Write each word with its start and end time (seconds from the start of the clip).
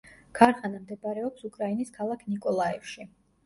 ქარხანა 0.37 0.79
მდებარეობს 0.85 1.47
უკრაინის 1.51 1.95
ქალაქ 2.01 2.27
ნიკოლაევში. 2.33 3.11